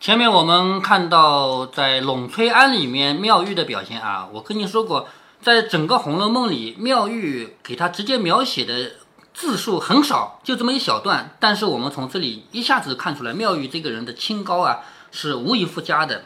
[0.00, 5.08] 前面我们看到在陇崔庵里面妙玉的表现啊，我跟你说过，
[5.42, 8.92] 在整个《红楼梦》里，妙玉给他直接描写的
[9.34, 14.78] 字数很少，就这么一小段，但是我们从这里一下子看出来，妙玉这个人的清高啊
[15.10, 16.22] 是无以复加的。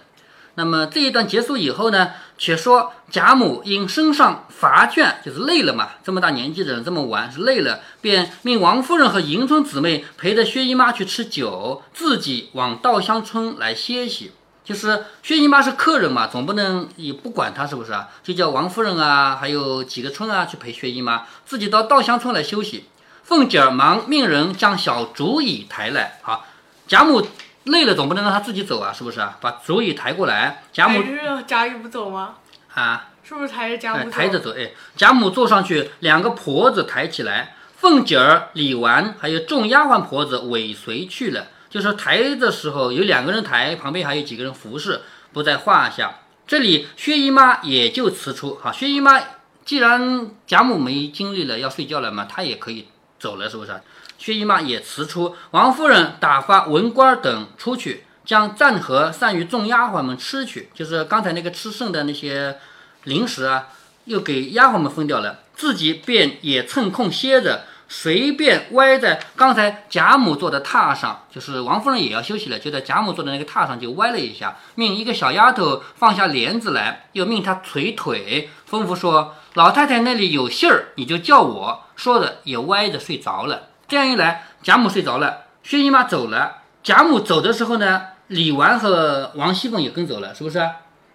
[0.54, 14.32] 那么这一段结束以后呢，且说贾母因身上乏倦，就是累了嘛，这么大年纪的人这么玩是累了，便命王夫人和迎春姊妹陪着薛姨妈去吃酒，自己往稻香村来歇息。
[14.64, 18.10] 就是薛姨妈是客人嘛，总不能也不管她是不是啊？
[18.22, 22.84] 就叫王夫人啊，还有几个村啊去陪薛姨妈，自己到稻香村来休息。
[23.24, 26.44] 凤姐儿忙命人将小竹椅抬来，好，
[26.86, 27.26] 贾母。
[27.64, 29.38] 累了总不能让他自己走啊，是不是啊？
[29.40, 32.36] 把竹椅抬过来，贾母是贾雨不走吗？
[32.74, 34.52] 啊，是不是抬着贾母抬着走？
[34.56, 41.46] 哎，贾母坐上去，两个婆子抬起来，凤姐儿、李纨还有众丫鬟婆子尾随去了。
[41.70, 45.00] 就是抬的时候有两个人抬，旁边还有几个人服侍，
[45.32, 46.18] 不在话下。
[46.46, 48.56] 这里薛姨妈也就辞出。
[48.56, 49.18] 哈，薛姨妈
[49.64, 53.80] 既然贾母没精力了，要睡觉了嘛，她也可以走了，是不是？
[54.22, 62.56] 薛姨妈也辞出，王夫人打发文官等出去，将暂盒散于众丫鬟们吃去，就是刚才那个吃剩的那些
[63.02, 63.66] 零食啊，
[64.04, 83.70] 又给丫鬟们分掉了，自己便也趁空歇着，随便歪在刚才贾母坐的榻上，就是王夫人也要休息了，就在贾母坐的那个榻上就歪了一下，命一个小丫头放下帘子来，又命她捶腿，吩咐说：“老太太那里有信儿，你就叫我。”说着也歪着睡着了。
[83.92, 86.62] 这样一来，贾母睡着了，薛姨妈走了。
[86.82, 90.66] 贾母走的时候呢，李纨和王熙凤也跟走了，是不是？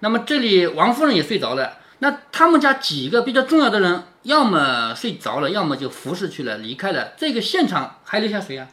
[0.01, 1.79] 那么这里王夫人也睡着了。
[1.97, 7.13] 那他们家几个比较重要的人，要么睡着了，要么就服侍去了，离开了。
[7.17, 8.67] 这个现场还留下谁啊？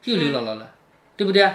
[0.00, 0.68] 就刘姥姥了，
[1.16, 1.52] 对不对？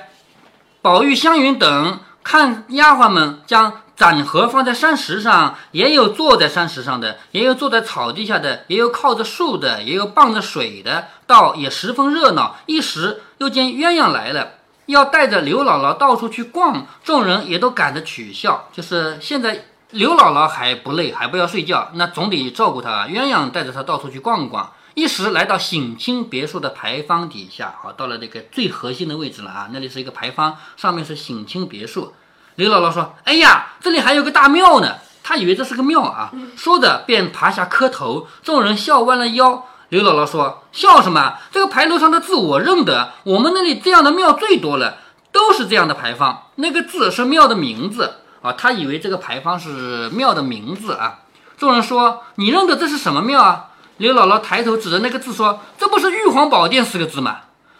[0.81, 3.80] 宝玉、湘云等看丫鬟们将。
[3.95, 12.57] 盏盒放在山石上，也有坐在山石上的，也有坐在草地下的，也有靠着树的，也有傍着水的，倒也十分热闹。
[12.65, 14.53] 一时又见鸳鸯来了，
[14.87, 18.69] 要带着刘姥姥到处去逛，众人也都赶着取笑。
[18.73, 23.07] 就是现在刘姥姥还不累，还不要睡觉，那总得照顾她。
[23.07, 24.71] 鸳鸯带着她到处去逛逛。
[24.93, 32.13] 一时来到省亲别墅的牌坊底下，好，到了这个最核心的位置了啊，那里是一个牌坊，上面是省亲别墅。
[32.61, 38.27] 刘姥姥说：“哎呀，这里还有个大庙呢。”她以为这是个庙啊，说着便爬下磕头。
[38.43, 39.65] 众人笑弯了腰。
[39.89, 41.39] 刘姥姥说：“笑什么？
[41.51, 43.13] 这个牌楼上的字我认得。
[43.23, 44.97] 我们那里这样的庙最多了，
[45.31, 46.49] 都是这样的牌坊。
[46.57, 51.21] 那个字是庙的名字啊。”她以为这个牌坊是庙的名字啊。
[51.57, 57.37] 众人说：“你认得这是什么庙啊？”刘姥姥抬头指着那个字说：“这不是玉皇宝殿四个字吗？”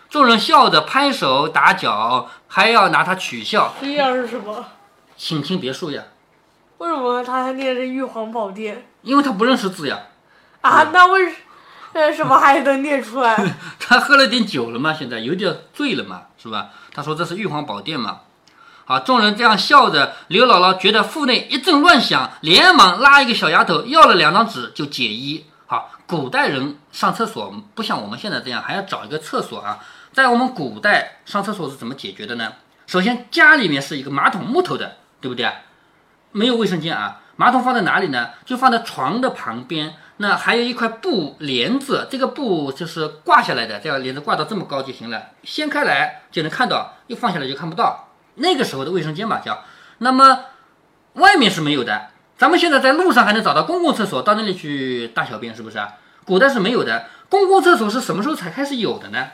[0.09, 3.73] 众人笑着拍手打脚，还要拿他取笑。
[3.79, 4.65] 这样是什么？
[5.15, 6.03] 省亲别墅呀。
[6.79, 8.85] 为什么他还念着玉皇宝殿？
[9.03, 9.97] 因为他不认识字呀。
[10.59, 11.33] 啊，那为
[11.93, 13.37] 为什么还能念出来？
[13.79, 16.71] 他喝了点酒了嘛，现在有点醉了嘛，是吧？
[16.93, 18.19] 他说这是玉皇宝殿嘛。
[18.83, 20.13] 好，众人这样笑着。
[20.27, 25.45] 刘姥姥觉得腹内一阵乱响，连忙拉一个小丫头要了两张纸就解衣。
[25.67, 29.79] 好，古代人上厕所不像我们现在这样，还要找一个厕所啊。
[30.13, 32.53] 在我们古代上厕所是怎么解决的呢？
[32.85, 35.53] 首先家里面是一个马桶木头的，对不对啊？
[36.33, 38.31] 没有卫生间啊，马桶放在哪里呢？
[38.45, 39.95] 就放在床的旁边。
[40.17, 48.09] 那还有一块布帘子，这个布就是挂下来的，这样帘子挂到这么高就行了，掀开来就能看到，一放下来就看不到。
[48.35, 49.63] 那个时候的卫生间嘛叫。
[49.99, 50.45] 那么
[51.13, 55.87] 外面是没有的，咱们现在在路上还能找到公共厕所，到那里去大小便是不是啊？
[56.25, 57.05] 古代是没有的。
[57.29, 59.29] 公共厕所是什么时候才开始有的呢？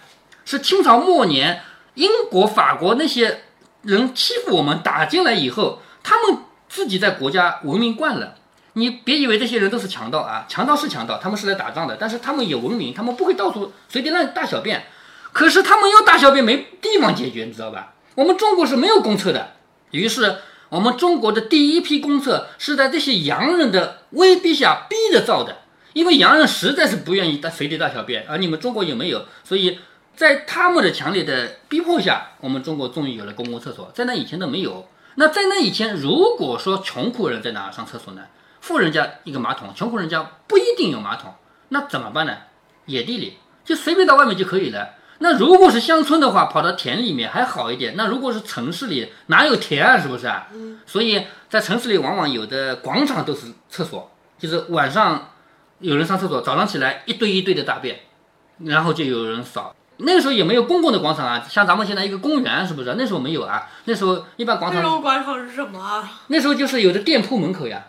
[0.47, 1.62] 是清朝末年，
[1.96, 3.41] 英国、法国那些
[3.81, 6.38] 人欺负我们，打进来以后，他们
[6.69, 8.35] 自己在国家文明惯了。
[8.72, 14.86] 你别以为这些人都是强盗啊，强盗是强盗，他们是来打仗的，但是他们也文明，他们不会到处随地乱大小便。
[15.34, 17.96] 可是他们要大小便没地方解决，你知道吧？
[18.16, 19.56] 我们中国是没有公厕的，
[19.92, 20.38] 于是
[20.69, 25.57] 我们中国的第一批公厕是在这些洋人的威逼下逼着造的，
[25.92, 29.77] 因为洋人实在是不愿意大随地大小便，而你们中国也没有，所以。
[30.18, 34.88] 在他们的强烈的逼迫下，我们中国终于有了公共厕所，在那以前都没有。
[35.14, 38.24] 那在那以前，如果说穷苦人在哪上厕所呢？
[38.60, 41.36] 富人家一个马桶，穷苦人家不一定有马桶，
[41.69, 42.36] 那怎么办呢？
[42.88, 44.96] 野地里就随便到外面就可以了。
[45.19, 47.96] 那如果是乡村的话，跑到田里面还好一点。
[47.96, 50.00] 那如果是城市里，哪有田啊？
[50.00, 50.48] 是不是啊？
[50.88, 55.30] 所以在城市里，往往有的广场都是厕所，就是晚上
[55.78, 58.00] 有人上厕所，早上起来一堆一堆的大便，
[58.66, 59.75] 然后就有人扫。
[59.98, 62.94] 那个时候也没有公共的广场啊，像咱们现在一个公园是不是？
[62.98, 66.22] 那时候没有啊，那时候一般广场那时候广场是什么啊？
[66.28, 67.88] 那时候就是有的店铺门口呀。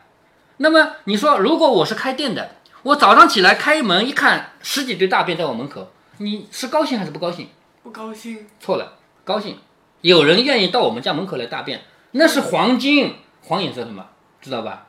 [0.59, 7.49] 那么你说，如果我是开店的，我早上起来开门一看，十几堆大便在我门口，你是高兴还是不高兴？
[7.83, 8.47] 不高兴。
[8.59, 8.95] 错了，
[9.25, 9.59] 高兴。
[10.01, 11.83] 有人愿意到我们家门口来大便，
[12.13, 14.07] 那是黄金，黄颜色的嘛，
[14.41, 14.87] 知道吧？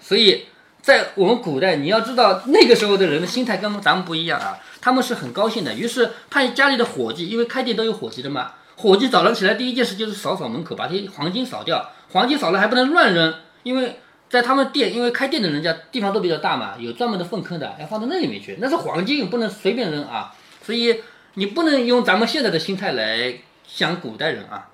[0.00, 0.46] 所以
[0.84, 5.72] 在我们古代，你要知道那个时候的人的心态跟咱们不一样啊，他们是很高兴的。
[5.72, 11.88] 于是派家里的伙计，因为开店都有伙计的嘛，伙计早上起来第一件事就是扫扫门口，把这些黄金扫掉。
[12.12, 13.98] 黄金扫了还不能乱扔，因为
[14.28, 18.58] 在他们店，因为开店的人家地方都比较大嘛，有专门的粪坑的，要放到那里面去。
[18.60, 20.34] 那是黄金，不能随便扔啊。
[20.62, 21.00] 所以
[21.32, 24.68] 你不能用咱们现在的心态来想古代人啊。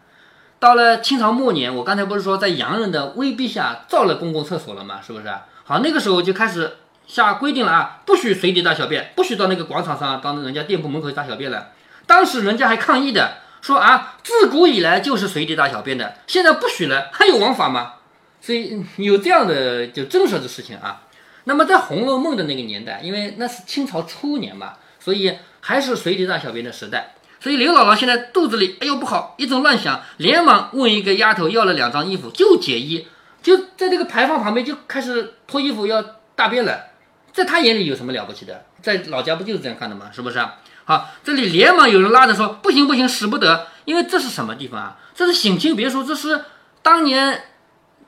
[0.58, 5.00] 到了清朝末年，我刚才不是说在洋人的威逼下造了公共厕所了吗？
[5.00, 5.32] 是不是？
[5.70, 11.68] 好，那个时候就开始下规定了啊，不许随地大小便，不许到那个广场上、到人家店铺门口大小便了。
[12.08, 17.92] 当时人家还抗议的，说啊，自古以来就是随地大小便的，现在不许了，还有王法吗？
[18.40, 21.02] 所以有这样的就真实的事情啊。
[21.44, 27.14] 那么在《红楼梦》的那个年代，因为那是清朝初年嘛，所以还是随地大小便的时代。
[27.38, 33.06] 所以刘姥姥现在肚子里哎呦不好，一阵乱想，连忙问一个丫头要了两张衣服，就解衣，
[33.42, 36.02] 就在这个牌坊旁边就开始脱衣服要
[36.34, 36.86] 大便了。
[37.32, 38.64] 在他眼里有什么了不起的？
[38.82, 40.10] 在老家不就是这样看的吗？
[40.12, 40.56] 是不是啊？
[40.84, 44.98] 好，这里连忙有人拉着说不行不行，使不得，因为这是什么地方啊？
[45.14, 46.44] 这是省亲别墅，这是
[46.82, 47.44] 当年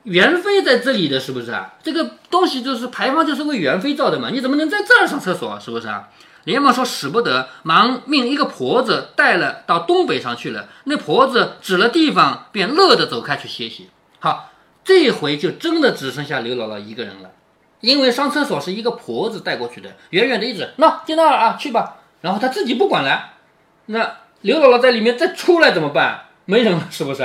[0.03, 1.75] 元妃在这里的是不是啊？
[1.81, 5.59] 这个东西就是牌坊就是为元妃造的嘛，你怎么能在这儿上厕所？
[5.59, 6.09] 是不是啊？
[6.43, 10.67] 连忙说使不得，忙命一个婆子带了到东北上去了。
[10.83, 13.89] 那婆子指了地方，便乐着走开去歇息。
[14.19, 14.51] 好，
[14.83, 17.31] 这回就真的只剩下刘姥姥一个人了，
[17.81, 21.97] 因为上厕所是一个婆子带过去的，远远的一指，那就那儿啊，去吧。
[22.21, 23.33] 然后她自己不管了，
[23.87, 26.25] 那刘姥姥在里面再出来怎么办？
[26.45, 27.23] 没人了，是不是？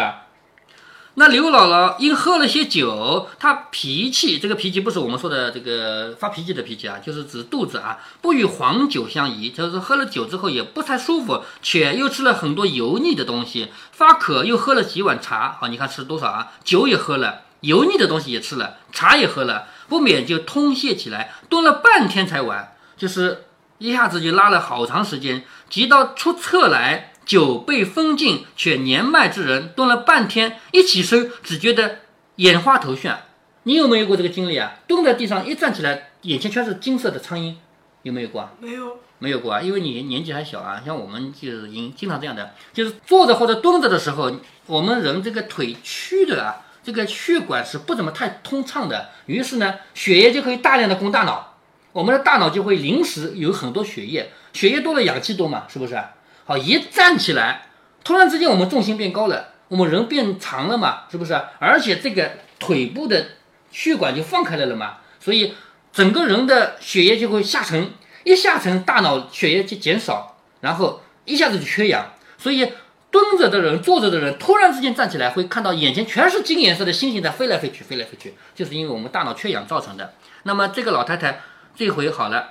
[1.15, 16.53] 那刘姥姥因喝了些酒，她脾气，这个脾气不是我们说的这个发脾气的脾气啊，就是指肚子啊，不与黄酒相宜，就是喝了酒之后也不太舒服，且又吃了很多油腻的东西，发渴又喝了几碗茶，好，你看吃多少啊？
[16.63, 23.45] 酒也喝了，油腻的东西也吃了，茶也喝了，不免就通泄起来，蹲了半天才完，就是
[23.79, 27.13] 一下子就拉了好长时间，急到出厕来。
[27.29, 31.99] 酒被封禁，却年迈之人蹲了半天，一起身只觉得
[32.37, 33.17] 眼花头眩。
[33.65, 34.77] 你有没有过这个经历啊？
[34.87, 37.57] 蹲在地上一站起来，眼前全是金色的苍蝇，
[38.03, 38.53] 有没有过啊？
[38.59, 40.81] 没有，没有过啊，因为你年纪还小啊。
[40.83, 44.33] 像我们就是经经常这样的，就是坐着或者蹲着的时候，
[44.65, 51.59] 我们人这个腿曲的啊，这个血管是不怎么太通畅的，于是呢，血液就可以大量的供大脑，
[51.93, 56.03] 我们的大脑就会临时有很多血液，血液多了氧气多嘛，是不是？
[56.47, 57.67] 好，一站起来，
[58.03, 61.39] 突然之间我们重心变高了，我们人变长了嘛，是不是？
[61.59, 63.33] 而且这个腿部的
[63.71, 65.53] 血管就放开来了嘛，所以
[65.93, 67.91] 整个人的血液就会下沉，
[68.25, 72.13] 一下沉，大脑血液就减少，然后一下子就缺氧。
[72.39, 72.73] 所以
[73.11, 80.15] 蹲着的人、坐着的人，突然之间站起来，会看到眼前全是金颜色的星星在飞来飞去，飞来飞去，就是因为我们大脑缺氧造成的。
[80.43, 81.41] 那么这个老太太
[81.75, 82.51] 这回好了，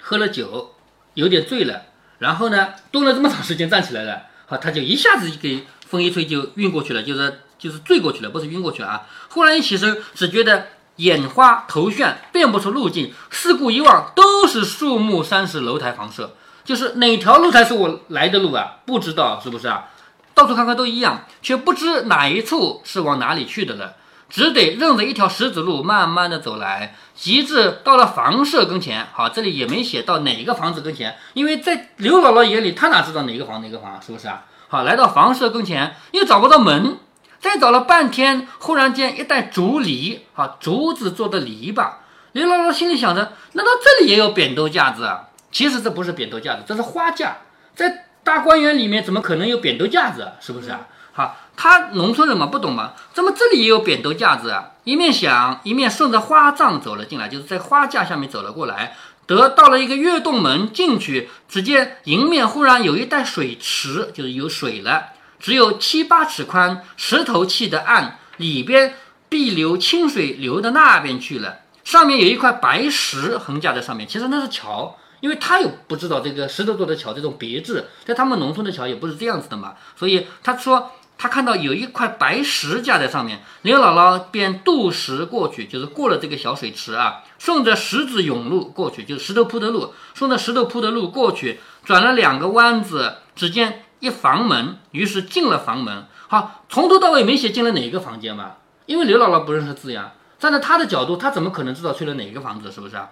[0.00, 0.74] 喝了酒，
[1.14, 1.82] 有点醉了。
[2.18, 9.06] 然后呢，蹲了这么长时间，站起来了，好，他就一下子给风一吹就晕过去了，就是就是醉过去了，不是晕过去啊。
[9.28, 18.76] 忽然一起身，只觉得眼花头眩，辨不出路径，四顾一望，都是树木、山石、楼台、房舍，就是哪条路才是我来的路啊？
[18.86, 19.90] 不知道是不是啊？
[20.34, 23.94] 到处看看都一样，却不知哪一处是往哪里去的了。
[24.30, 29.06] 只得认着一条石子路，慢慢的走来，直至到了房舍跟前。
[29.12, 34.42] 好，这里也没写到哪个房子跟前，因为在刘姥姥眼里，她哪知道哪个房哪个房，是不是啊？
[34.66, 36.96] 好，来到房舍跟前，又找不到门，
[37.38, 41.90] 再找了半天，忽然间一袋竹篱，好，竹子做的篱笆。
[42.32, 45.28] 刘姥姥心里想着，难道这里也有扁豆架子啊？
[45.54, 47.38] 其实这不是扁豆架子，这是花架。
[47.74, 50.32] 在大观园里面，怎么可能有扁豆架子？
[50.40, 50.88] 是不是啊？
[51.14, 51.36] 好。
[51.56, 54.72] 他农村人嘛，不懂嘛，怎么这里也有扁豆架子啊？
[54.82, 68.94] 一面想，一面顺着花杖走了进来，就是在花架下面走了过来，得到了一个月洞门进去，只见迎面忽然有一带水池，就是有水了，只有七八尺宽，石头砌的岸，里边
[69.28, 80.90] 碧流清水流到那边去了，上面有一块白石横架在上面，其实那是桥，因为他又不知道这个石头做的桥这种别致，在他们农村的桥也不是这样子的嘛，所以他说。
[81.16, 96.06] 他看到有一块白石架在上面，刘姥姥便渡石过去，就是过了这个小水池啊，顺着石子甬路过去，就是石头铺的路，顺着石头铺的路过去，转了两个弯子，只见一房门，于是进了房门。
[96.26, 98.56] 好，从头到尾没写进了哪个房间嘛？
[98.86, 102.72] 因为刘姥姥不认识字呀，站在她的角度，她怎么可能知道去了哪个房子？
[102.72, 103.10] 是不是啊？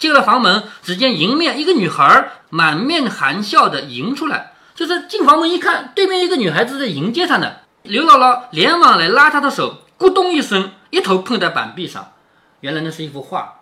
[0.00, 4.54] 进了房门，只见迎面一个女孩满面含笑的迎出来。
[4.74, 7.56] 就是进房门一看，对面一个女孩子在迎接他呢。
[7.82, 12.12] 刘姥姥连忙来拉她的手，咕咚一声，一头碰在板壁上。
[12.60, 13.60] 原来那是一幅画。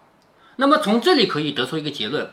[0.57, 2.31] 那么从这里可以得出一个结论：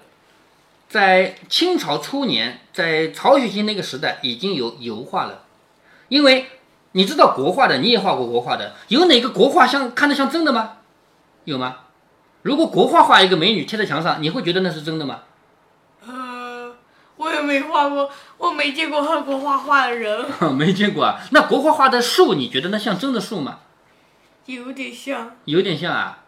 [0.87, 5.41] 在清朝初年，在曹雪芹那个时代已经有油画了。
[6.09, 6.51] 因为
[6.91, 10.73] 你知道国画的，你也画过国画的，有哪个国画像看得像真的吗？
[11.45, 11.77] 有吗？
[12.45, 15.21] 如果国画画一个美女贴在墙上，你会觉得那是真的吗？
[16.05, 16.75] 呃，
[17.15, 20.23] 我也没画过，我没见过画国画画的人，
[20.53, 21.19] 没见过啊。
[21.31, 23.61] 那国画画的树，你觉得那像真的树吗？
[24.45, 25.35] 有点像。
[25.45, 26.19] 有点像啊。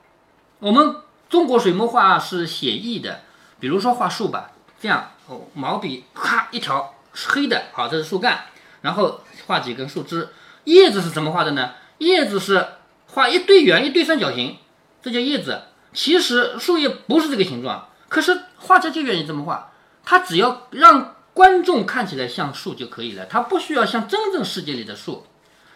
[0.58, 0.96] 我们
[1.30, 3.22] 中国水墨画是写意的，
[3.60, 4.50] 比如说画树吧，
[4.82, 8.46] 这样哦，毛笔咔一条黑的，好，这是树干，
[8.82, 10.30] 然后画几根树枝。
[10.64, 11.74] 叶子是怎么画的呢？
[12.00, 12.66] 叶子是
[13.06, 14.58] 画一堆圆，一堆三角形，
[15.00, 15.62] 这叫叶子。
[15.94, 19.72] 其实树叶不是这个形状，可是画家就愿意这么画，
[20.06, 25.26] 他只要让观众看起来像树就可以了，他不需要像真正世界里的树。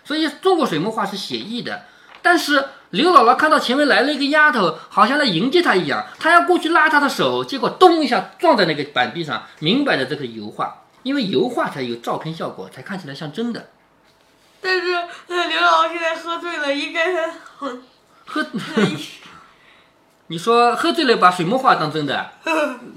[0.03, 1.85] 所以中国水墨画是写意的。
[2.23, 13.69] 但是刘姥姥看到前面来了一个丫头，好像来迎接她一样，她要过去拉她的手，结果咚一下撞在那个板壁上，明摆着这个油画，因为油画才有照片效果，才看起来像真的。
[14.61, 17.27] 但是呃刘姥姥现在喝醉了，应该
[17.57, 17.81] 很
[18.25, 18.45] 喝，
[20.31, 22.29] 你说喝醉了把水墨画当真的？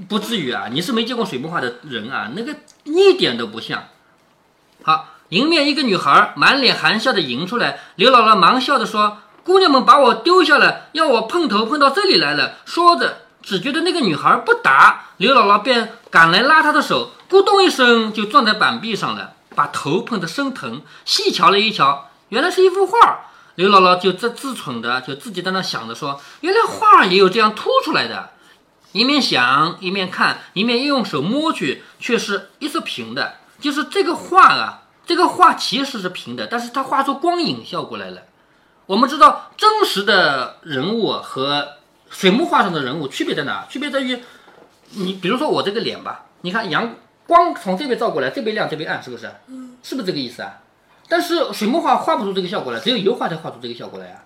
[0.09, 3.89] 不至于啊，你是没见过水墨画的人啊，那个一点都不像。
[4.85, 5.09] 好。
[5.31, 20.83] 迎面一个女孩满脸含笑的迎出来，刘姥姥忙笑着说：“姑娘们把我丢下了，要我碰头碰到这里来了。”说着，只觉得那个女孩不答，刘姥姥便赶来拉她的手，咕咚一声就撞在板壁上了，把头碰得生疼。
[21.05, 23.31] 细瞧了一瞧，原来是一幅画。
[23.57, 28.31] 刘姥姥就自自忖的就自己在那想着说：“原来画也有这样凸出来的。”
[28.93, 34.83] 一面想一面看，一面又用手摸去，却是一色平的，就是这个画啊。
[35.07, 38.23] 这个画其实是平的，但是它画出光影效果来了。
[38.87, 41.75] 我们知道真实的人物和
[42.09, 43.67] 水墨画上的人物区别在哪？
[43.69, 44.23] 区别在于，
[44.91, 46.95] 你比如说我这个脸吧，你看阳
[47.27, 49.31] 光从这边照过来，这边亮，这边暗，是不是？
[49.49, 49.77] 嗯。
[49.83, 50.61] 是不是这个意思啊？
[51.09, 54.17] 但是水墨画画不出这个效果来，只有油画才画出这个效果来呀，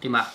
[0.00, 0.26] 对吗？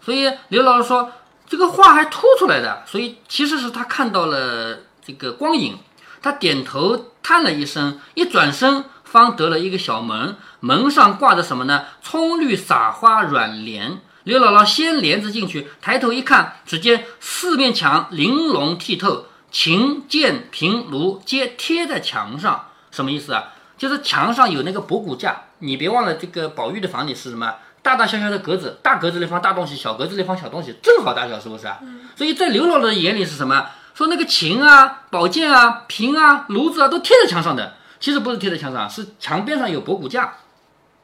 [0.00, 1.12] 所以刘老师说
[1.46, 5.78] 这个画还凸出来的，所以其实是他看到了这个光影，
[6.22, 8.84] 他点头叹了一声，一转身。
[9.04, 11.84] 方得了一个小门，门上挂着什么呢？
[12.02, 14.00] 葱绿撒花软帘。
[14.24, 22.70] 刘姥姥掀帘子进去，抬头一看，只见四面墙玲珑剔透，琴键平炉皆贴在墙上。
[22.90, 23.52] 什么意思啊？
[23.76, 25.42] 就是墙上有那个博古架。
[25.58, 27.54] 你别忘了，这个宝玉的房里是什么？
[27.82, 31.78] 大大小小的格子，大格子里放大东西，小格子里放小东西，正好大小，是不是啊？
[32.16, 33.66] 所以在刘姥姥的眼里是什么？
[33.94, 37.74] 说那个琴啊、宝剑啊、瓶啊、炉子啊，都贴在墙上的。
[38.00, 40.34] 其实不是贴在墙上，是墙边上有博古架，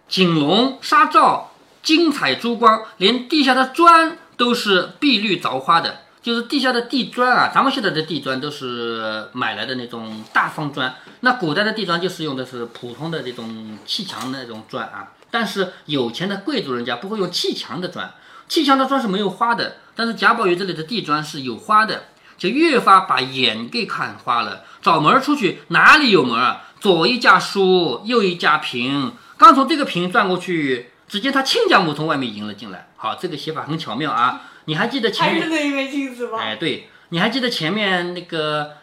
[0.08, 7.50] 锦龙纱罩，精彩珠光，连地下的砖都是碧绿凿花的，就是地下的地砖啊。
[7.54, 15.12] 咱们现在的地砖都是买来的那种大方砖，那古代的地砖就是用的是普通的这种砌墙的那种砖啊。
[15.30, 18.12] 但是有钱的贵族人家不会用砌墙的砖，
[18.48, 22.04] 砌墙的砖是没有花的，但是贾宝玉这里的地砖是有花的，
[22.36, 24.64] 就越发把眼给看花了。
[24.82, 26.62] 找门出去，哪里有门啊？
[26.80, 32.87] 左一架书，右一架瓶，刚从这个瓶转过去，只见他亲家母从外面迎了进来。
[32.97, 34.43] 好，这个写法很巧妙啊！
[34.67, 35.43] 你还记得前面？
[35.43, 36.38] 还是那一面镜子吗？
[36.38, 38.76] 哎，对，你还记得前面那个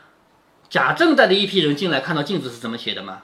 [0.70, 3.20] 贾政带的一批人进来，看到镜子是怎么写的吗？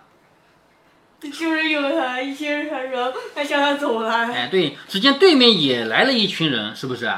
[1.22, 4.34] 就是有他一些人在向他走来。
[4.34, 7.12] 哎，对，只见对面也来了一群人，是不是？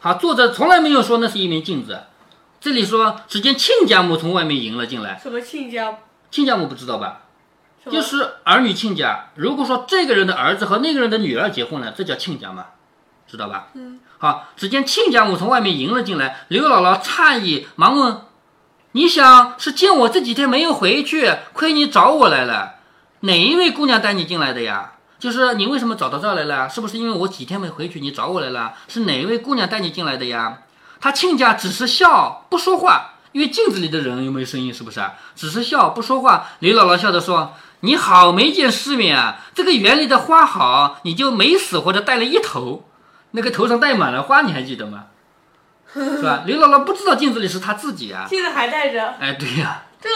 [0.00, 2.02] 好，作者从来没有说那是一面镜子，
[2.60, 5.18] 这里说只见亲家母从外面迎了进来。
[5.22, 5.98] 什么亲家？
[6.30, 7.22] 亲家母不知道吧？
[7.90, 9.30] 就是儿女亲家。
[9.34, 12.66] 如果说这个人的儿子和那个人的女儿结婚了，这叫亲家嘛，
[13.26, 13.68] 知道吧？
[13.74, 13.98] 嗯。
[14.18, 18.20] 好，只见亲家母从外面迎了进来，刘姥姥诧异，忙问
[18.92, 22.74] ：“你想是见我这几天没有回去，亏你找我来了？
[23.20, 24.92] 哪一位姑娘带你进来的呀？
[25.18, 26.68] 就是你为什么找到这儿来了？
[26.68, 28.74] 是不是因为我几天没回去，你找我来了？
[28.86, 30.58] 是哪一位姑娘带你进来的呀？”
[31.00, 33.14] 他亲家只是笑，不说话。
[33.32, 35.14] 因为镜子里的人又没声音，是不是啊？
[35.34, 36.50] 只是笑不说话。
[36.58, 39.40] 刘姥姥笑着说：“你好没见世面啊！
[39.54, 42.88] 这个园里的花好，你就没死活的带了一头，
[43.32, 45.06] 那个头上戴满了花，你还记得吗？
[45.92, 46.44] 是吧？
[46.46, 48.26] 刘姥姥不知道镜子里是她自己啊。
[48.28, 50.08] 现在还戴着，哎，对呀、这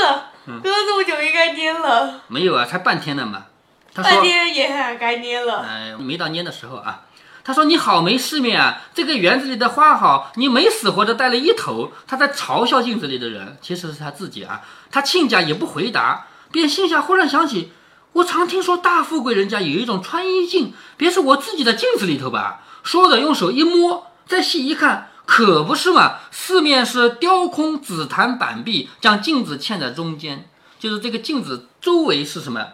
[0.47, 3.47] 隔了这么久应该蔫了，没有啊，才半天呢嘛。
[3.93, 4.69] 他半说，天也
[4.99, 5.67] 该蔫了。
[5.69, 7.03] 哎，没到蔫的时候啊。
[7.43, 8.83] 他说你好没世面啊！
[8.93, 11.93] 这个园子里的花好，你没死活的带了一头。
[12.07, 14.63] 他在嘲笑镜子里的人，其实是他自己啊。
[14.91, 17.71] 他亲家也不回答，便心下忽然想起，
[18.13, 22.63] 我常听说大富贵人家有一种穿衣镜，别是我自己的镜子里头吧？
[22.83, 26.21] 说着用手一摸，再细一看，可不是嘛！
[26.31, 30.49] 四面是雕空紫檀板壁，将镜子嵌在中间，
[30.79, 32.67] 就是这个镜子周围是什么？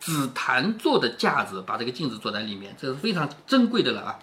[0.00, 4.18] 紫檀做的架子，把这个镜子做在里面，这是非常珍贵的了啊。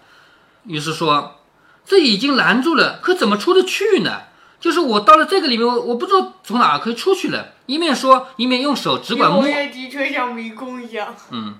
[0.64, 1.36] 于是说，
[1.86, 4.20] 这已经拦住了，可怎么出得去呢？
[4.60, 7.54] 就是我到了这个里面，我我不知道从哪可以出去了。
[7.66, 11.14] 一面说，一面用手只管摸的确像迷宫一样。
[11.30, 11.54] 嗯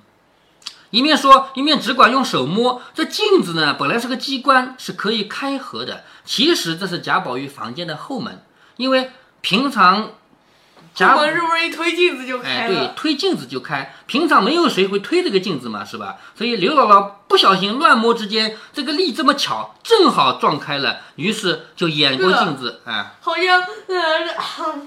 [0.91, 2.83] 一面说，一面只管用手摸。
[2.93, 6.03] 这镜子呢，本来是个机关，是可以开合的。
[6.25, 8.43] 其实这是贾宝玉房间的后门，
[8.77, 10.11] 因为平常
[10.95, 16.17] 贾我是不是一推镜子就哎，对？，推镜子就开，平常没有谁会推这个镜子嘛，是吧？
[16.37, 24.83] 所以刘姥姥不小心乱摸之间，这个力这么巧，正好撞开了，于是就掩过镜子，哎，好像呃，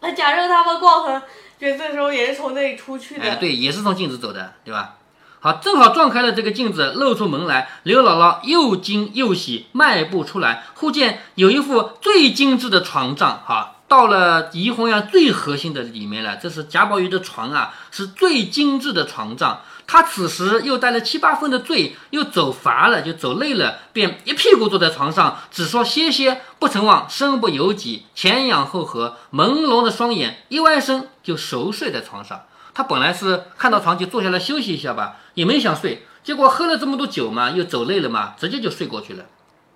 [0.00, 1.22] 那假设他们逛很
[1.58, 3.22] 角色的时候也是从那里出去的。
[3.22, 4.96] 哎，对，也是从镜子走的，对吧？
[5.40, 7.68] 好，正好撞开了这个镜子，露出门来。
[7.82, 13.42] 刘姥姥又惊又喜，迈步出来，忽见有一副最精致的床帐。
[13.44, 19.60] 好，到了怡红院最核心的里面了，这是贾宝玉的床啊，是最精致的床帐。
[19.86, 32.44] 他此时又带了七八分的醉，又走乏了，就走累了，便一屁股坐在床上，只说歇歇，不曾忘身不由己，前仰后合，朦胧的双眼一歪身就熟睡在床上。
[32.72, 39.26] 他本来是看到床就坐下来休息一下吧，也没想睡，结果喝了这么多酒嘛，又走累了嘛，直接就睡过去了。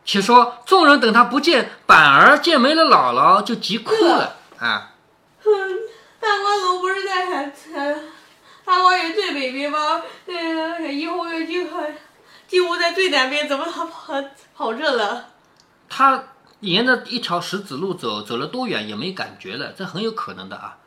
[0.07, 4.93] 且说众人等他不见，板儿见没了姥姥，就急哭了 啊！
[5.43, 5.51] 哼，
[6.21, 8.01] 大观楼不是在很呃
[8.65, 10.03] 大观园最北边吗？
[10.27, 11.95] 呃，怡红院就很
[12.47, 14.15] 几乎在最南边，怎么他跑
[14.57, 15.27] 跑这了？
[15.89, 16.25] 他
[16.61, 20.79] 沿着一条石子路走，走了多远也没感觉了，这很有可能的啊。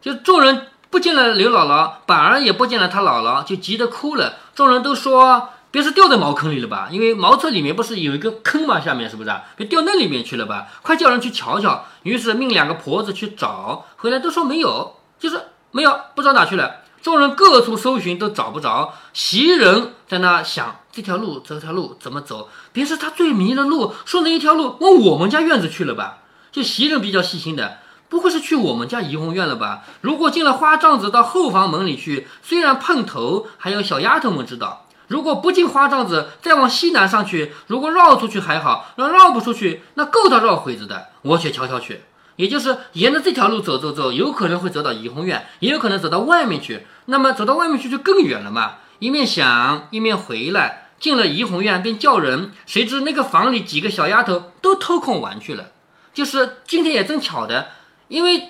[0.00, 4.34] 就众人不见了刘姥姥，板儿也不见了他姥姥，就急得哭了。
[4.54, 6.86] 众人都说，别是掉在茅坑里了吧？
[6.92, 9.42] 因为茅厕里面不是有一个坑吗，下面是不是啊？
[9.56, 10.68] 别掉那里面去了吧？
[10.82, 11.84] 快叫人去瞧瞧。
[12.04, 16.76] 于是命两个婆子去找，回来都说没有，就是没有，不知道哪去了。
[17.02, 22.48] 众人各处搜寻都找不着，袭人在那想这条路这条路怎么走？
[22.72, 26.18] 别是他最迷了路，顺着一条路往我们家院子去了吧？
[26.52, 29.82] 就袭人比较细心的，不会是去我们家怡红院了吧？
[30.02, 34.83] 如果进了花帐子到后房门里去，虽然碰头，还有小丫头们知道。
[35.14, 41.06] 如果不进花帐子，再往西南上去，如果绕出去还好，要绕不出去，那够他绕回子的。
[41.22, 42.00] 我且瞧瞧去。
[42.34, 46.84] 也就是沿着这条路走走走，有可能会走到怡红院，也有可能走到外面去。
[47.04, 48.78] 那么走到外面去就更远了嘛。
[48.98, 55.66] 一面想，一面回来，进了怡红院便叫人，谁知那个房里几个小丫头都偷空玩去了。
[56.12, 57.68] 就是今天也正巧的，
[58.08, 58.48] 因为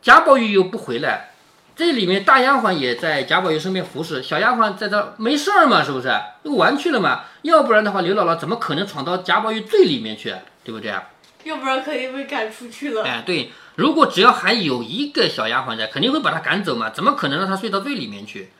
[0.00, 1.33] 贾宝玉又不回来，
[1.76, 6.08] 这里面大丫鬟也在贾宝玉身边服侍，小丫鬟在这没事儿嘛，是不是？
[6.44, 7.22] 又玩去了嘛。
[7.42, 11.02] 要不然的话，刘姥姥怎么可能闯到贾宝玉最里面去，对不对啊？
[11.42, 13.02] 要不然肯定被赶出去了。
[13.02, 18.50] 哎，对，如果只要还有一个小丫鬟在，肯定会把她赶走嘛，怎么可能让她睡到最里面去？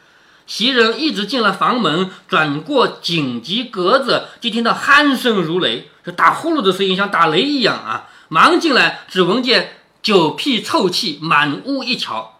[0.47, 8.09] 袭人一直进了房门，转过紧急格子，就听到鼾声如雷，就打呼噜的声音像打雷一样啊！
[8.29, 12.34] 忙进来，只闻见酒屁臭气满屋一瞧，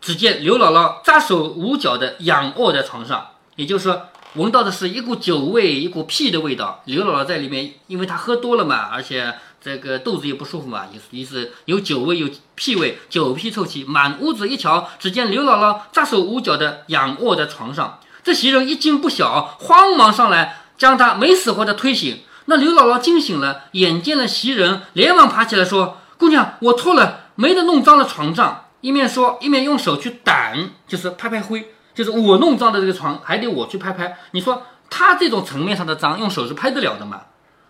[0.00, 4.02] 只见刘姥姥扎手捂脚的仰卧在床上，也就是说，
[4.34, 6.80] 闻到的是一股酒味，一股屁的味道。
[6.86, 17.98] 刘姥姥在里面，因为她喝多了嘛，而且这个肚子也不舒服嘛，于是有酒味，有屁味，酒屁臭气，满屋子一瞧，只见刘姥姥扎手捂脚的仰卧在床上。
[18.22, 22.20] 这袭人一惊不小，慌忙上来将她没死活的推醒。
[22.46, 34.16] 那刘姥姥惊醒了，眼见了袭人，连忙爬起来说：“姑娘，我错了，没得弄脏了床帐。”一面说，一面用手去掸，就是拍拍灰，就是我弄脏的这个床，还得我去拍拍。
[34.32, 37.22] 你说他这种层面上的脏，用手是拍得了的吗？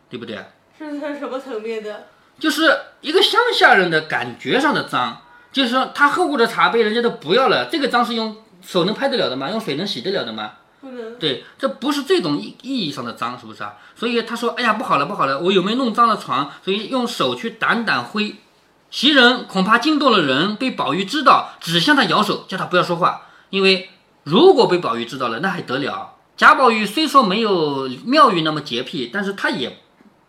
[0.09, 0.39] 对不对？
[0.79, 2.07] 是是什么层面的？
[2.39, 9.51] 就是一个乡下人的感觉上的脏，就是说他喝过的茶杯人家都不要了，这个脏是用手能拍得了的吗？
[9.51, 10.53] 用水能洗得了的吗？
[10.81, 11.19] 不能。
[11.19, 13.75] 对，这不是这种意意义上的脏，是不是啊？
[13.95, 18.37] 所以他说：“哎呀，不好了，不好了，我有没有弄脏了床？”所以用手去掸掸灰。
[18.91, 23.23] 袭人恐怕惊动了人，被宝玉知道，只向他摇手，叫他不要说话。
[23.51, 23.91] 因为
[24.25, 26.17] 如果被宝玉知道了，那还得了？
[26.37, 29.81] 贾宝玉虽说没有妙玉那么洁癖，但是他也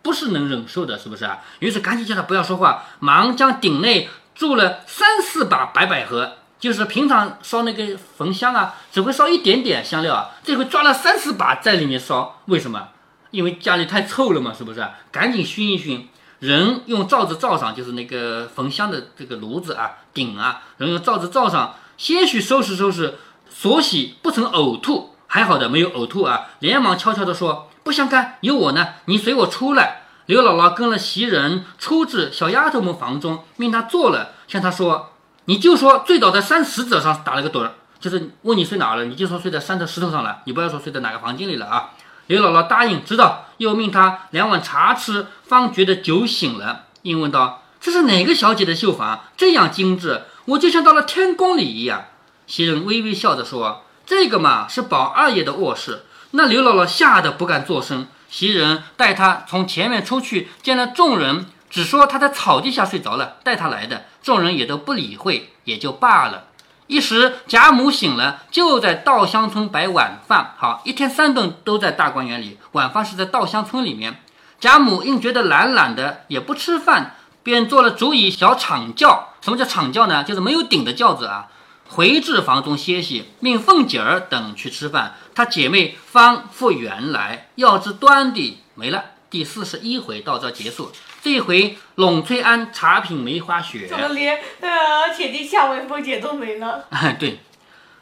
[0.02, 1.38] 不是能忍受的，是不是啊？
[1.58, 12.88] 于是赶紧叫他不要说话，忙将鼎内铸了三四把白百合，就是平常烧那个焚香啊，只会烧一点点香料啊，这回抓了三四把在里面烧，为什么？
[13.30, 14.86] 因为家里太臭了嘛，是不是？
[15.10, 16.06] 赶紧熏一熏，
[16.42, 23.14] 人用罩子罩上，就是那个焚香的这个炉子啊、鼎啊，人用罩子罩上，些许收拾收拾，
[23.48, 35.12] 所喜不曾呕吐，还好的没有呕吐啊，连忙悄悄地说：“不相干，有我呢，你随我出来。”刘姥姥跟了袭人出至小丫头们房中，命她坐了，向她说
[35.46, 41.90] ：“你就说醉倒在山石子上打了个盹儿，就是问你睡哪儿了，你就说睡在山的石头上了，你不要说睡在哪个房间里了啊。”
[42.28, 49.24] 刘姥姥答应，知道，又命他两碗茶吃，方觉得酒醒了，应问道：“这是哪个小姐的绣房？
[49.36, 52.06] 这样精致，我就像到了天宫里一样。”
[52.46, 58.08] 袭人微微笑着说：“这个嘛，是宝二爷的卧室。”那刘姥姥吓得不敢作声。
[58.28, 64.06] 袭人带她从前面出去，见了众人，只说她在草地下睡着了，带她来的。
[64.22, 66.44] 众人也都不理会，也就罢了。
[66.92, 70.54] 一时贾母醒了，就在稻香村摆晚饭。
[70.58, 74.20] 好，一天三顿都在大观园里，晚饭是在稻香村里面。
[74.60, 79.30] 贾母因觉得懒懒的，也不吃饭，便做了竹椅小敞轿。
[79.40, 80.22] 什么叫敞轿呢？
[80.22, 81.46] 就是没有顶的轿子啊。
[81.88, 85.14] 回至房中歇息，命凤姐儿等去吃饭。
[85.34, 89.02] 她姐妹方复原来，要知端的没了。
[89.30, 90.92] 第四十一回到这结束。
[91.22, 96.86] 这一回栊翠庵茶品梅花雪，怎么连呃铁地下位凤姐都没了？
[96.90, 97.38] 哎， 对，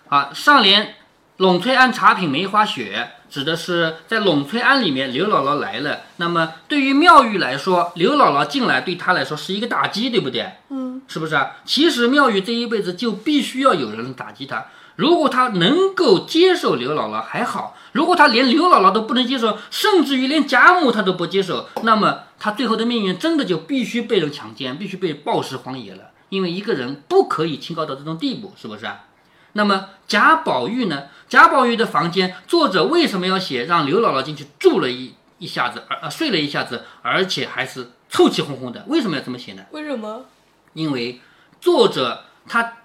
[0.09, 0.94] 啊，上联
[1.37, 6.00] 栊翠庵茶品梅花雪，指的是在栊翠庵里面，刘姥姥来了。
[6.16, 10.50] 那么对于妙玉来说，刘姥姥进来对她来说是一个打击，对不对？
[10.70, 11.56] 嗯，是不是啊？
[11.66, 14.64] 其实妙玉这一辈子就必须要有人打击她。
[14.96, 26.11] 如果她能够接受刘姥姥还好，如果她连刘姥姥都不能接受，甚至于连贾母她都不接受，那么她最后的命运真的就必须被人强奸，必须被暴尸荒野了。
[26.31, 29.05] 因为一个人不可以清高到这种地步，是不是啊？
[29.53, 31.09] 那么贾宝玉呢？
[31.29, 38.85] 贾宝玉的房间，作者为什么要写让刘姥姥进去住了一一下子，而呃睡了一下子，而且还是臭气烘烘的？
[38.87, 39.64] 为什么要这么写呢？
[39.72, 40.24] 为什么？
[40.72, 41.20] 因为
[41.61, 42.79] 作者他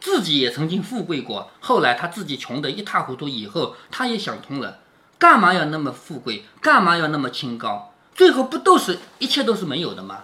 [0.00, 4.78] 自己也曾经富贵过，后来他自己穷得一塌糊涂，以后他也想通了，
[5.18, 6.44] 干嘛要那么富贵？
[6.62, 7.92] 干嘛要那么清高？
[8.16, 10.20] 最后不都是一切都是没有的吗？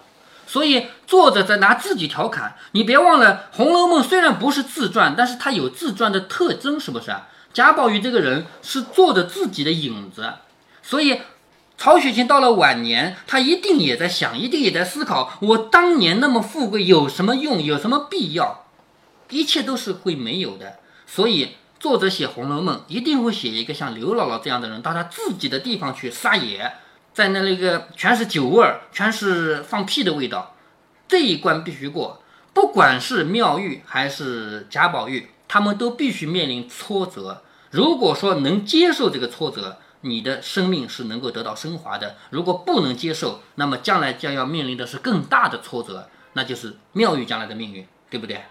[0.46, 2.56] 所以作者在拿自己调侃。
[2.72, 7.14] 你别忘了，《红楼梦》虽然不是自传，但是它有自传的特征，是不是？
[7.52, 10.32] 贾宝玉这个人是做着自己的影子，
[10.82, 11.20] 所以
[11.76, 17.62] 曹雪芹到了晚年，他一定也在想，一定也在思考：我当年那么富贵有什么用？
[17.62, 18.64] 有什么必要？
[19.28, 20.78] 一切都是会没有的。
[21.06, 26.72] 所以作者写《红楼梦》一定会写一个像刘姥姥这样的人，到他自己的地方去撒野，
[27.12, 30.56] 在那那个全是酒味儿，全是放屁的味道，
[31.06, 32.22] 这一关必须过。
[32.54, 37.42] 不管是妙玉还是贾宝玉，他们都必须面临挫折。
[37.70, 48.42] 如果说能接受这个挫折，你的生命是能够得到升华的；如果不能接受，那么将来将要面临的是更大的挫折，那就是妙玉将来的命运，对不对？